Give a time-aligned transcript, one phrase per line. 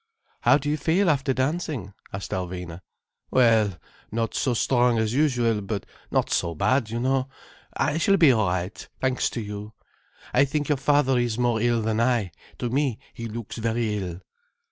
[0.41, 2.81] "How do you feel after dancing?" asked Alvina.
[3.29, 7.29] "Well—not so strong as usual—but not so bad, you know.
[7.75, 9.73] I shall be all right—thanks to you.
[10.33, 12.31] I think your father is more ill than I.
[12.57, 14.21] To me he looks very ill."